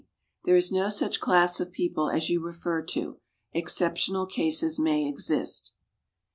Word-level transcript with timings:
H. 0.03 0.07
A. 0.07 0.45
There 0.45 0.55
is 0.55 0.71
no 0.71 0.89
such 0.89 1.19
class 1.19 1.59
of 1.59 1.71
people 1.71 2.09
as 2.09 2.27
you 2.27 2.41
refer 2.43 2.81
to. 2.85 3.19
Exceptional 3.53 4.25
cases 4.25 4.79
may 4.79 5.07
exist. 5.07 5.73